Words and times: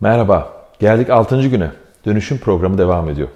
Merhaba, 0.00 0.52
geldik 0.78 1.10
6. 1.10 1.48
güne. 1.48 1.70
Dönüşüm 2.06 2.38
programı 2.38 2.78
devam 2.78 3.08
ediyor. 3.08 3.28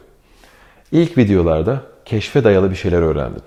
İlk 0.92 1.18
videolarda 1.18 1.82
keşfe 2.04 2.44
dayalı 2.44 2.70
bir 2.70 2.76
şeyler 2.76 3.02
öğrendin. 3.02 3.42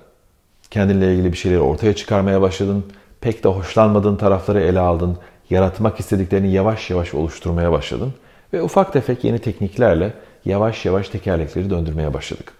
Kendinle 0.70 1.14
ilgili 1.14 1.32
bir 1.32 1.36
şeyleri 1.36 1.60
ortaya 1.60 1.96
çıkarmaya 1.96 2.40
başladın. 2.40 2.84
Pek 3.20 3.44
de 3.44 3.48
hoşlanmadığın 3.48 4.16
tarafları 4.16 4.60
ele 4.60 4.80
aldın. 4.80 5.18
Yaratmak 5.50 6.00
istediklerini 6.00 6.52
yavaş 6.52 6.90
yavaş 6.90 7.14
oluşturmaya 7.14 7.72
başladın. 7.72 8.14
Ve 8.52 8.62
ufak 8.62 8.92
tefek 8.92 9.24
yeni 9.24 9.38
tekniklerle 9.38 10.14
yavaş 10.44 10.84
yavaş 10.84 11.08
tekerlekleri 11.08 11.70
döndürmeye 11.70 12.14
başladık. 12.14 12.52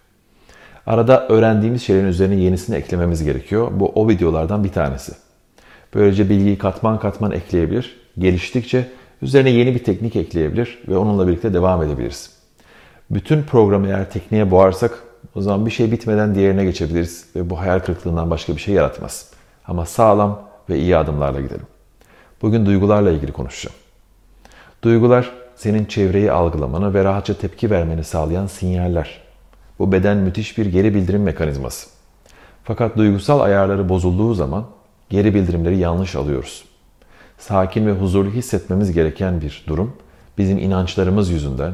Arada 0.86 1.28
öğrendiğimiz 1.28 1.82
şeylerin 1.82 2.06
üzerine 2.06 2.40
yenisini 2.40 2.76
eklememiz 2.76 3.24
gerekiyor. 3.24 3.68
Bu 3.72 3.92
o 3.94 4.08
videolardan 4.08 4.64
bir 4.64 4.72
tanesi. 4.72 5.12
Böylece 5.94 6.30
bilgiyi 6.30 6.58
katman 6.58 6.98
katman 6.98 7.32
ekleyebilir. 7.32 7.96
Geliştikçe 8.18 8.88
üzerine 9.22 9.50
yeni 9.50 9.74
bir 9.74 9.84
teknik 9.84 10.16
ekleyebilir 10.16 10.78
ve 10.88 10.96
onunla 10.96 11.28
birlikte 11.28 11.54
devam 11.54 11.82
edebiliriz. 11.82 12.30
Bütün 13.10 13.42
programı 13.42 13.88
eğer 13.88 14.10
tekniğe 14.10 14.50
boğarsak 14.50 15.02
o 15.34 15.40
zaman 15.40 15.66
bir 15.66 15.70
şey 15.70 15.92
bitmeden 15.92 16.34
diğerine 16.34 16.64
geçebiliriz 16.64 17.26
ve 17.36 17.50
bu 17.50 17.60
hayal 17.60 17.78
kırıklığından 17.78 18.30
başka 18.30 18.56
bir 18.56 18.60
şey 18.60 18.74
yaratmaz. 18.74 19.30
Ama 19.66 19.86
sağlam 19.86 20.42
ve 20.70 20.78
iyi 20.78 20.96
adımlarla 20.96 21.40
gidelim. 21.40 21.66
Bugün 22.42 22.66
duygularla 22.66 23.10
ilgili 23.10 23.32
konuşacağım. 23.32 23.76
Duygular 24.82 25.30
senin 25.56 25.84
çevreyi 25.84 26.32
algılamanı 26.32 26.94
ve 26.94 27.04
rahatça 27.04 27.34
tepki 27.34 27.70
vermeni 27.70 28.04
sağlayan 28.04 28.46
sinyaller. 28.46 29.20
Bu 29.78 29.92
beden 29.92 30.16
müthiş 30.16 30.58
bir 30.58 30.66
geri 30.66 30.94
bildirim 30.94 31.22
mekanizması. 31.22 31.88
Fakat 32.64 32.96
duygusal 32.96 33.40
ayarları 33.40 33.88
bozulduğu 33.88 34.34
zaman 34.34 34.64
geri 35.10 35.34
bildirimleri 35.34 35.78
yanlış 35.78 36.16
alıyoruz. 36.16 36.64
Sakin 37.42 37.86
ve 37.86 37.92
huzurlu 37.92 38.30
hissetmemiz 38.30 38.92
gereken 38.92 39.40
bir 39.40 39.64
durum 39.66 39.96
bizim 40.38 40.58
inançlarımız 40.58 41.30
yüzünden 41.30 41.72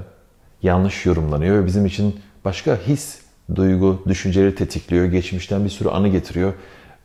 yanlış 0.63 1.07
yorumlanıyor 1.07 1.63
ve 1.63 1.67
bizim 1.67 1.87
için 1.87 2.21
başka 2.45 2.77
his, 2.77 3.21
duygu, 3.55 4.03
düşünceleri 4.09 4.55
tetikliyor, 4.55 5.05
geçmişten 5.05 5.65
bir 5.65 5.71
sürü 5.71 5.89
anı 5.89 6.09
getiriyor 6.09 6.53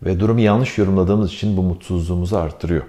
ve 0.04 0.20
durumu 0.20 0.40
yanlış 0.40 0.78
yorumladığımız 0.78 1.34
için 1.34 1.58
bu 1.58 1.64
mutsuzluğumuzu 1.64 2.38
arttırıyor. 2.38 2.84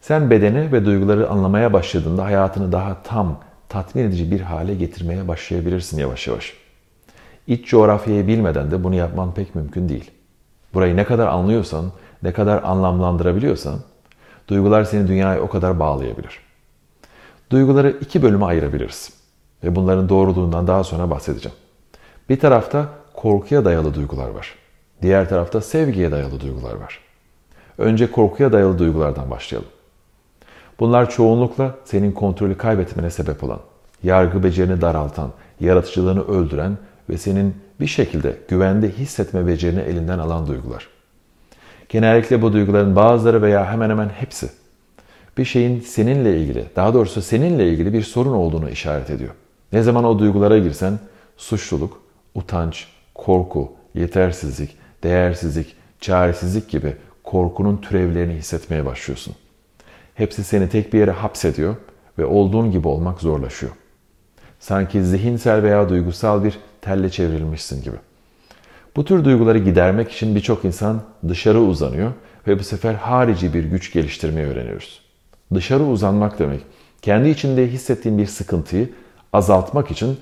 Sen 0.00 0.30
bedeni 0.30 0.72
ve 0.72 0.84
duyguları 0.84 1.30
anlamaya 1.30 1.72
başladığında 1.72 2.24
hayatını 2.24 2.72
daha 2.72 3.02
tam, 3.02 3.40
tatmin 3.68 4.02
edici 4.02 4.30
bir 4.30 4.40
hale 4.40 4.74
getirmeye 4.74 5.28
başlayabilirsin 5.28 5.98
yavaş 5.98 6.26
yavaş. 6.26 6.54
İç 7.46 7.68
coğrafyayı 7.68 8.26
bilmeden 8.26 8.70
de 8.70 8.84
bunu 8.84 8.94
yapman 8.94 9.34
pek 9.34 9.54
mümkün 9.54 9.88
değil. 9.88 10.10
Burayı 10.74 10.96
ne 10.96 11.04
kadar 11.04 11.26
anlıyorsan, 11.26 11.92
ne 12.22 12.32
kadar 12.32 12.62
anlamlandırabiliyorsan, 12.62 13.80
duygular 14.50 14.84
seni 14.84 15.08
dünyaya 15.08 15.40
o 15.40 15.48
kadar 15.48 15.80
bağlayabilir. 15.80 16.38
Duyguları 17.50 17.90
iki 18.00 18.22
bölüme 18.22 18.44
ayırabiliriz. 18.44 19.12
Ve 19.64 19.76
bunların 19.76 20.08
doğruluğundan 20.08 20.66
daha 20.66 20.84
sonra 20.84 21.10
bahsedeceğim. 21.10 21.56
Bir 22.28 22.40
tarafta 22.40 22.88
korkuya 23.14 23.64
dayalı 23.64 23.94
duygular 23.94 24.28
var. 24.28 24.54
Diğer 25.02 25.28
tarafta 25.28 25.60
sevgiye 25.60 26.10
dayalı 26.10 26.40
duygular 26.40 26.74
var. 26.74 27.00
Önce 27.78 28.10
korkuya 28.10 28.52
dayalı 28.52 28.78
duygulardan 28.78 29.30
başlayalım. 29.30 29.68
Bunlar 30.80 31.10
çoğunlukla 31.10 31.74
senin 31.84 32.12
kontrolü 32.12 32.58
kaybetmene 32.58 33.10
sebep 33.10 33.44
olan, 33.44 33.60
yargı 34.02 34.42
becerini 34.42 34.80
daraltan, 34.80 35.30
yaratıcılığını 35.60 36.26
öldüren 36.26 36.78
ve 37.10 37.18
senin 37.18 37.56
bir 37.80 37.86
şekilde 37.86 38.36
güvende 38.48 38.90
hissetme 38.90 39.46
becerini 39.46 39.80
elinden 39.80 40.18
alan 40.18 40.46
duygular. 40.46 40.88
Genellikle 41.90 42.42
bu 42.42 42.52
duyguların 42.52 42.96
bazıları 42.96 43.42
veya 43.42 43.72
hemen 43.72 43.90
hemen 43.90 44.08
hepsi 44.08 44.50
bir 45.38 45.44
şeyin 45.44 45.80
seninle 45.80 46.40
ilgili, 46.40 46.64
daha 46.76 46.94
doğrusu 46.94 47.22
seninle 47.22 47.68
ilgili 47.68 47.92
bir 47.92 48.02
sorun 48.02 48.32
olduğunu 48.32 48.70
işaret 48.70 49.10
ediyor. 49.10 49.34
Ne 49.72 49.82
zaman 49.82 50.04
o 50.04 50.18
duygulara 50.18 50.58
girsen 50.58 50.98
suçluluk, 51.36 52.00
utanç, 52.34 52.86
korku, 53.14 53.72
yetersizlik, 53.94 54.76
değersizlik, 55.02 55.76
çaresizlik 56.00 56.70
gibi 56.70 56.96
korkunun 57.24 57.76
türevlerini 57.76 58.34
hissetmeye 58.34 58.86
başlıyorsun. 58.86 59.34
Hepsi 60.14 60.44
seni 60.44 60.68
tek 60.68 60.92
bir 60.92 60.98
yere 60.98 61.10
hapsediyor 61.10 61.76
ve 62.18 62.24
olduğun 62.24 62.70
gibi 62.70 62.88
olmak 62.88 63.20
zorlaşıyor. 63.20 63.72
Sanki 64.60 65.04
zihinsel 65.04 65.62
veya 65.62 65.88
duygusal 65.88 66.44
bir 66.44 66.58
telle 66.80 67.10
çevrilmişsin 67.10 67.82
gibi. 67.82 67.96
Bu 68.96 69.04
tür 69.04 69.24
duyguları 69.24 69.58
gidermek 69.58 70.12
için 70.12 70.34
birçok 70.34 70.64
insan 70.64 71.02
dışarı 71.28 71.60
uzanıyor 71.60 72.12
ve 72.46 72.58
bu 72.58 72.64
sefer 72.64 72.94
harici 72.94 73.54
bir 73.54 73.64
güç 73.64 73.92
geliştirmeyi 73.92 74.46
öğreniyoruz. 74.46 75.00
Dışarı 75.54 75.82
uzanmak 75.82 76.38
demek, 76.38 76.60
kendi 77.02 77.28
içinde 77.28 77.68
hissettiğin 77.68 78.18
bir 78.18 78.26
sıkıntıyı 78.26 78.90
azaltmak 79.32 79.90
için 79.90 80.18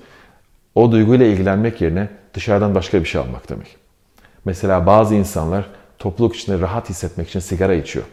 o 0.75 0.91
duyguyla 0.91 1.25
ilgilenmek 1.25 1.81
yerine 1.81 2.09
dışarıdan 2.33 2.75
başka 2.75 2.99
bir 2.99 3.05
şey 3.05 3.21
almak 3.21 3.49
demek. 3.49 3.77
Mesela 4.45 4.85
bazı 4.85 5.15
insanlar 5.15 5.65
topluluk 5.99 6.35
içinde 6.35 6.59
rahat 6.59 6.89
hissetmek 6.89 7.29
için 7.29 7.39
sigara 7.39 7.73
içiyor. 7.73 8.05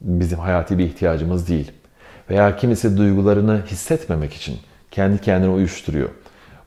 Bizim 0.00 0.38
hayati 0.38 0.78
bir 0.78 0.84
ihtiyacımız 0.84 1.48
değil. 1.48 1.72
Veya 2.30 2.56
kimisi 2.56 2.96
duygularını 2.96 3.62
hissetmemek 3.66 4.34
için 4.34 4.58
kendi 4.90 5.20
kendine 5.20 5.50
uyuşturuyor. 5.50 6.08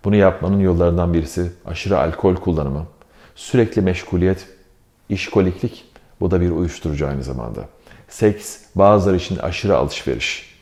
Bunu 0.06 0.16
yapmanın 0.16 0.60
yollarından 0.60 1.14
birisi 1.14 1.52
aşırı 1.66 2.00
alkol 2.00 2.36
kullanımı, 2.36 2.86
sürekli 3.36 3.82
meşguliyet, 3.82 4.48
işkoliklik 5.10 5.86
bu 6.20 6.32
da 6.32 6.42
bir 6.42 6.50
uyuşturucu 6.50 7.08
aynı 7.08 7.24
zamanda. 7.24 7.62
Seks, 8.10 8.58
bazıları 8.76 9.16
için 9.18 9.38
aşırı 9.38 9.78
alışveriş. 9.78 10.56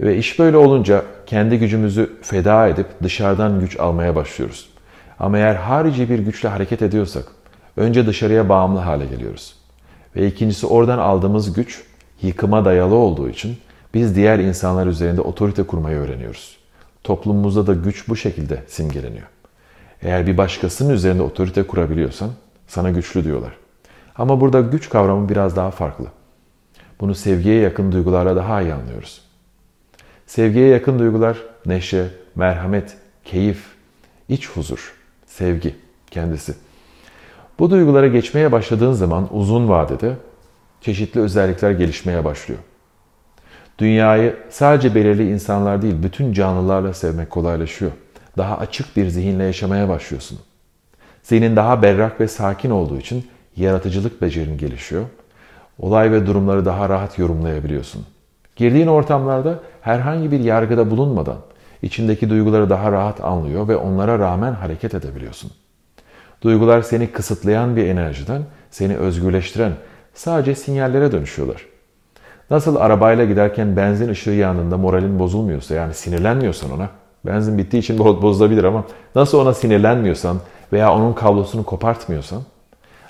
Ve 0.00 0.16
iş 0.16 0.38
böyle 0.38 0.56
olunca 0.56 1.04
kendi 1.26 1.58
gücümüzü 1.58 2.16
feda 2.22 2.68
edip 2.68 2.86
dışarıdan 3.02 3.60
güç 3.60 3.80
almaya 3.80 4.16
başlıyoruz. 4.16 4.68
Ama 5.18 5.38
eğer 5.38 5.54
harici 5.54 6.10
bir 6.10 6.18
güçle 6.18 6.48
hareket 6.48 6.82
ediyorsak 6.82 7.24
önce 7.76 8.06
dışarıya 8.06 8.48
bağımlı 8.48 8.78
hale 8.78 9.06
geliyoruz. 9.06 9.56
Ve 10.16 10.26
ikincisi 10.26 10.66
oradan 10.66 10.98
aldığımız 10.98 11.52
güç 11.52 11.82
yıkıma 12.22 12.64
dayalı 12.64 12.94
olduğu 12.94 13.28
için 13.28 13.56
biz 13.94 14.16
diğer 14.16 14.38
insanlar 14.38 14.86
üzerinde 14.86 15.20
otorite 15.20 15.62
kurmayı 15.62 15.96
öğreniyoruz. 15.96 16.56
Toplumumuzda 17.04 17.66
da 17.66 17.74
güç 17.74 18.08
bu 18.08 18.16
şekilde 18.16 18.62
simgeleniyor. 18.66 19.26
Eğer 20.02 20.26
bir 20.26 20.36
başkasının 20.36 20.94
üzerinde 20.94 21.22
otorite 21.22 21.62
kurabiliyorsan 21.62 22.30
sana 22.66 22.90
güçlü 22.90 23.24
diyorlar. 23.24 23.52
Ama 24.16 24.40
burada 24.40 24.60
güç 24.60 24.88
kavramı 24.88 25.28
biraz 25.28 25.56
daha 25.56 25.70
farklı. 25.70 26.06
Bunu 27.00 27.14
sevgiye 27.14 27.60
yakın 27.60 27.92
duygularla 27.92 28.36
daha 28.36 28.62
iyi 28.62 28.74
anlıyoruz. 28.74 29.22
Sevgiye 30.26 30.68
yakın 30.68 30.98
duygular 30.98 31.38
neşe, 31.66 32.06
merhamet, 32.34 32.96
keyif, 33.24 33.64
iç 34.28 34.48
huzur, 34.48 34.94
sevgi 35.26 35.74
kendisi. 36.10 36.54
Bu 37.58 37.70
duygulara 37.70 38.06
geçmeye 38.06 38.52
başladığın 38.52 38.92
zaman 38.92 39.28
uzun 39.36 39.68
vadede 39.68 40.16
çeşitli 40.80 41.20
özellikler 41.20 41.70
gelişmeye 41.70 42.24
başlıyor. 42.24 42.60
Dünyayı 43.78 44.36
sadece 44.50 44.94
belirli 44.94 45.30
insanlar 45.30 45.82
değil, 45.82 45.94
bütün 46.02 46.32
canlılarla 46.32 46.94
sevmek 46.94 47.30
kolaylaşıyor. 47.30 47.92
Daha 48.38 48.58
açık 48.58 48.96
bir 48.96 49.08
zihinle 49.08 49.44
yaşamaya 49.44 49.88
başlıyorsun. 49.88 50.38
Zihnin 51.22 51.56
daha 51.56 51.82
berrak 51.82 52.20
ve 52.20 52.28
sakin 52.28 52.70
olduğu 52.70 52.98
için 52.98 53.26
yaratıcılık 53.56 54.22
becerin 54.22 54.58
gelişiyor. 54.58 55.04
Olay 55.78 56.12
ve 56.12 56.26
durumları 56.26 56.64
daha 56.64 56.88
rahat 56.88 57.18
yorumlayabiliyorsun. 57.18 58.06
Girdiğin 58.56 58.86
ortamlarda 58.86 59.60
herhangi 59.80 60.30
bir 60.30 60.40
yargıda 60.40 60.90
bulunmadan 60.90 61.38
içindeki 61.82 62.30
duyguları 62.30 62.70
daha 62.70 62.92
rahat 62.92 63.20
anlıyor 63.24 63.68
ve 63.68 63.76
onlara 63.76 64.18
rağmen 64.18 64.52
hareket 64.52 64.94
edebiliyorsun. 64.94 65.50
Duygular 66.42 66.82
seni 66.82 67.12
kısıtlayan 67.12 67.76
bir 67.76 67.86
enerjiden 67.86 68.42
seni 68.70 68.96
özgürleştiren 68.96 69.72
sadece 70.14 70.54
sinyallere 70.54 71.12
dönüşüyorlar. 71.12 71.66
Nasıl 72.50 72.76
arabayla 72.76 73.24
giderken 73.24 73.76
benzin 73.76 74.08
ışığı 74.08 74.30
yandığında 74.30 74.76
moralin 74.76 75.18
bozulmuyorsa 75.18 75.74
yani 75.74 75.94
sinirlenmiyorsan 75.94 76.70
ona 76.70 76.88
benzin 77.26 77.58
bittiği 77.58 77.82
için 77.82 77.98
bozulabilir 77.98 78.64
ama 78.64 78.84
nasıl 79.14 79.38
ona 79.38 79.54
sinirlenmiyorsan 79.54 80.38
veya 80.72 80.94
onun 80.94 81.12
kablosunu 81.12 81.64
kopartmıyorsan 81.64 82.42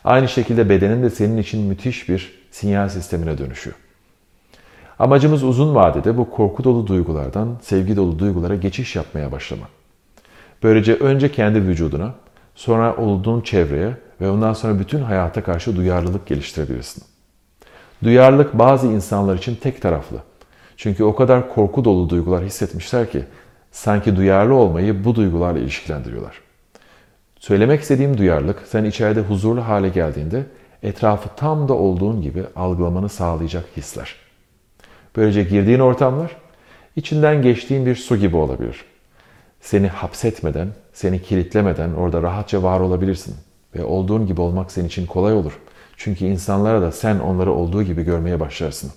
aynı 0.04 0.28
şekilde 0.28 0.68
bedenin 0.68 1.02
de 1.02 1.10
senin 1.10 1.38
için 1.38 1.62
müthiş 1.62 2.08
bir 2.08 2.40
sinyal 2.50 2.88
sistemine 2.88 3.38
dönüşüyor. 3.38 3.76
Amacımız 4.98 5.44
uzun 5.44 5.74
vadede 5.74 6.16
bu 6.18 6.30
korku 6.30 6.64
dolu 6.64 6.86
duygulardan 6.86 7.56
sevgi 7.62 7.96
dolu 7.96 8.18
duygulara 8.18 8.54
geçiş 8.54 8.96
yapmaya 8.96 9.32
başlamak. 9.32 9.68
Böylece 10.62 10.94
önce 10.94 11.32
kendi 11.32 11.62
vücuduna, 11.62 12.14
sonra 12.54 12.96
olduğun 12.96 13.40
çevreye 13.40 13.96
ve 14.20 14.30
ondan 14.30 14.52
sonra 14.52 14.78
bütün 14.78 15.02
hayata 15.02 15.42
karşı 15.42 15.76
duyarlılık 15.76 16.26
geliştirebilirsin. 16.26 17.04
Duyarlılık 18.04 18.58
bazı 18.58 18.86
insanlar 18.86 19.36
için 19.36 19.54
tek 19.54 19.82
taraflı. 19.82 20.16
Çünkü 20.76 21.04
o 21.04 21.14
kadar 21.14 21.54
korku 21.54 21.84
dolu 21.84 22.10
duygular 22.10 22.44
hissetmişler 22.44 23.10
ki 23.10 23.24
sanki 23.70 24.16
duyarlı 24.16 24.54
olmayı 24.54 25.04
bu 25.04 25.14
duygularla 25.14 25.58
ilişkilendiriyorlar. 25.58 26.40
Söylemek 27.38 27.80
istediğim 27.80 28.18
duyarlılık 28.18 28.62
sen 28.66 28.84
içeride 28.84 29.20
huzurlu 29.20 29.68
hale 29.68 29.88
geldiğinde 29.88 30.46
etrafı 30.82 31.28
tam 31.36 31.68
da 31.68 31.74
olduğun 31.74 32.22
gibi 32.22 32.44
algılamanı 32.56 33.08
sağlayacak 33.08 33.64
hisler. 33.76 34.16
Böylece 35.16 35.42
girdiğin 35.42 35.80
ortamlar 35.80 36.36
İçinden 36.96 37.42
geçtiğin 37.42 37.86
bir 37.86 37.96
su 37.96 38.16
gibi 38.16 38.36
olabilir. 38.36 38.84
Seni 39.60 39.88
hapsetmeden, 39.88 40.68
seni 40.92 41.22
kilitlemeden 41.22 41.92
orada 41.92 42.22
rahatça 42.22 42.62
var 42.62 42.80
olabilirsin. 42.80 43.34
Ve 43.76 43.84
olduğun 43.84 44.26
gibi 44.26 44.40
olmak 44.40 44.72
senin 44.72 44.86
için 44.86 45.06
kolay 45.06 45.34
olur. 45.34 45.58
Çünkü 45.96 46.24
insanlara 46.24 46.82
da 46.82 46.92
sen 46.92 47.18
onları 47.18 47.52
olduğu 47.52 47.82
gibi 47.82 48.02
görmeye 48.02 48.40
başlarsın. 48.40 48.92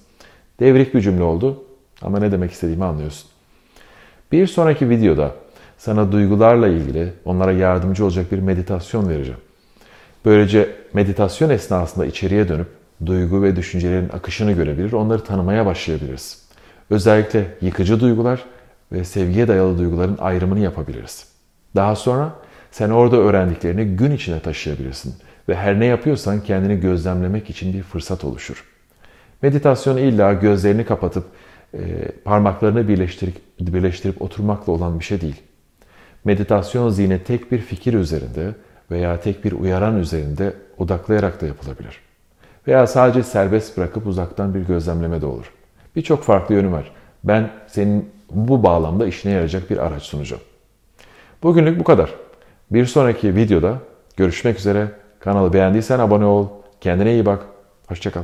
Devrik 0.60 0.94
bir 0.94 1.02
cümle 1.02 1.24
oldu 1.24 1.64
ama 2.02 2.20
ne 2.20 2.32
demek 2.32 2.52
istediğimi 2.52 2.86
anlıyorsun. 2.86 3.30
Bir 4.32 4.48
sonraki 4.48 4.90
videoda 4.90 5.32
sana 5.78 6.12
duygularla 6.12 6.68
ilgili 6.68 7.14
onlara 7.26 7.52
yardımcı 7.52 8.06
olacak 8.06 8.32
bir 8.32 8.40
meditasyon 8.40 9.10
vereceğim. 9.10 9.40
Böylece 10.26 10.70
meditasyon 10.94 11.50
esnasında 11.50 12.06
içeriye 12.06 12.48
dönüp 12.48 12.68
duygu 13.06 13.44
ve 13.44 13.56
düşüncelerin 13.56 14.10
akışını 14.10 14.52
görebilir, 14.52 14.94
onları 14.94 15.24
tanımaya 15.24 15.66
başlayabiliriz. 15.66 16.44
Özellikle 16.90 17.48
yıkıcı 17.62 18.00
duygular 18.00 18.44
ve 18.92 19.04
sevgiye 19.04 19.48
dayalı 19.48 19.78
duyguların 19.78 20.18
ayrımını 20.20 20.60
yapabiliriz. 20.60 21.28
Daha 21.76 21.96
sonra 21.96 22.36
sen 22.72 22.90
orada 22.90 23.18
öğrendiklerini 23.18 23.86
gün 23.86 24.12
içine 24.12 24.40
taşıyabilirsin 24.40 25.14
ve 25.50 25.56
her 25.56 25.80
ne 25.80 25.86
yapıyorsan 25.86 26.42
kendini 26.42 26.80
gözlemlemek 26.80 27.50
için 27.50 27.74
bir 27.74 27.84
fırsat 27.84 28.24
oluşur. 28.24 28.66
Meditasyon 29.42 29.98
illa 29.98 30.34
gözlerini 30.34 30.86
kapatıp 30.86 31.26
parmaklarını 32.24 32.88
birleştirip, 32.88 33.36
birleştirip 33.60 34.22
oturmakla 34.22 34.74
olan 34.74 35.00
bir 35.00 35.06
şey 35.06 35.22
değil. 35.22 35.42
Meditasyon 36.26 36.90
zihne 36.90 37.20
tek 37.20 37.52
bir 37.52 37.58
fikir 37.58 37.94
üzerinde 37.94 38.56
veya 38.92 39.20
tek 39.20 39.46
bir 39.46 39.52
uyaran 39.52 40.00
üzerinde 40.00 40.54
odaklayarak 40.78 41.42
da 41.42 41.46
yapılabilir. 41.46 42.00
Veya 42.68 42.88
sadece 42.88 43.24
serbest 43.24 43.78
bırakıp 43.78 44.08
uzaktan 44.08 44.54
bir 44.54 44.62
gözlemleme 44.62 45.22
de 45.22 45.26
olur. 45.26 45.52
Birçok 45.96 46.24
farklı 46.24 46.56
yönü 46.56 46.72
var. 46.72 46.92
Ben 47.24 47.50
senin 47.68 48.10
bu 48.32 48.64
bağlamda 48.64 49.08
işine 49.08 49.32
yarayacak 49.32 49.70
bir 49.70 49.78
araç 49.78 50.04
sunacağım. 50.04 50.42
Bugünlük 51.44 51.80
bu 51.80 51.84
kadar. 51.84 52.14
Bir 52.72 52.86
sonraki 52.86 53.36
videoda 53.36 53.78
görüşmek 54.18 54.60
üzere. 54.60 54.88
Kanalı 55.20 55.54
beğendiysen 55.54 56.00
abone 56.00 56.26
ol. 56.26 56.48
Kendine 56.82 57.14
iyi 57.14 57.26
bak. 57.26 57.44
Hoşçakal. 57.88 58.24